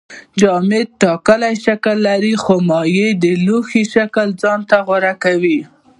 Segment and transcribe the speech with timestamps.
[0.39, 5.59] جامد ټاکلی شکل لري خو مایع د لوښي شکل ځان ته غوره کوي